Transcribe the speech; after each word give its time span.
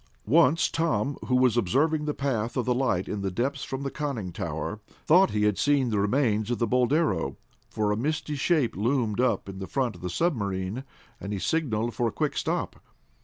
Once 0.25 0.67
Tom, 0.67 1.15
who 1.27 1.35
was 1.35 1.55
observing 1.55 2.05
the 2.05 2.13
path 2.15 2.57
of 2.57 2.67
light 2.67 3.07
in 3.07 3.21
the 3.21 3.29
depths 3.29 3.63
from 3.63 3.83
the 3.83 3.91
conning 3.91 4.31
tower, 4.33 4.79
thought 5.05 5.29
he 5.29 5.43
had 5.43 5.59
seen 5.59 5.91
the 5.91 5.99
remains 5.99 6.49
of 6.49 6.57
the 6.57 6.65
Boldero, 6.65 7.37
for 7.69 7.91
a 7.91 7.95
misty 7.95 8.33
shape 8.35 8.75
loomed 8.75 9.19
up 9.19 9.47
in 9.47 9.63
front 9.67 9.95
of 9.95 10.01
the 10.01 10.09
submarine, 10.09 10.83
and 11.19 11.33
he 11.33 11.37
signaled 11.37 11.93
for 11.93 12.07
a 12.07 12.11
quick 12.11 12.35
stop. 12.35 12.77